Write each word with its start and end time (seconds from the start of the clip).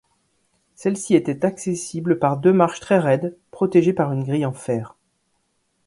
Celle-ci 0.73 1.13
était 1.13 1.45
accessible 1.45 2.17
par 2.17 2.37
deux 2.37 2.53
marches 2.53 2.79
très 2.79 2.97
raides, 2.97 3.37
protégées 3.51 3.93
par 3.93 4.11
une 4.11 4.23
grille 4.23 4.47
en 4.47 4.51
fer. 4.51 4.95